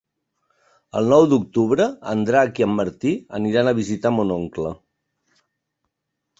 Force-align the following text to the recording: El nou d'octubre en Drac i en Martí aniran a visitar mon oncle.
El 1.01 1.09
nou 1.13 1.25
d'octubre 1.33 1.85
en 2.15 2.25
Drac 2.31 2.63
i 2.63 2.67
en 2.69 2.73
Martí 2.79 3.13
aniran 3.43 3.71
a 3.73 3.77
visitar 3.83 4.15
mon 4.19 4.35
oncle. 4.41 4.75